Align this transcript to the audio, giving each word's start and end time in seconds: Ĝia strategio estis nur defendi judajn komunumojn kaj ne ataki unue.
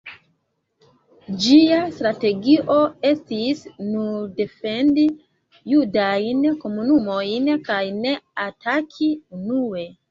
Ĝia 1.43 1.81
strategio 1.97 2.79
estis 3.11 3.63
nur 3.91 4.25
defendi 4.41 5.07
judajn 5.75 6.43
komunumojn 6.67 7.57
kaj 7.71 7.83
ne 8.05 8.21
ataki 8.51 9.17
unue. 9.43 9.91